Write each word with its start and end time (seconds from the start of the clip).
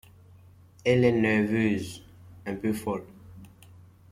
Elle 0.83 1.03
est 1.05 1.11
nerveuse, 1.11 2.01
un 2.47 2.55
peu 2.55 2.73
folle. 2.73 3.05